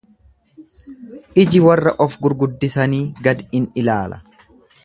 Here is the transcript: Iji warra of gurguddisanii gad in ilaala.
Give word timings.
Iji 1.43 1.61
warra 1.67 1.93
of 2.07 2.17
gurguddisanii 2.25 3.05
gad 3.29 3.47
in 3.61 3.73
ilaala. 3.83 4.23